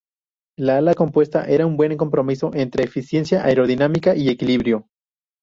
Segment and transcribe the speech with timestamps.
[0.57, 4.87] La ala compuesta era un buen compromiso entre eficiencia aerodinámica y equilibrio.